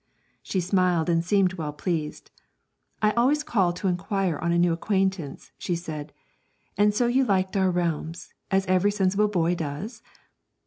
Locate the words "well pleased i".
1.53-3.11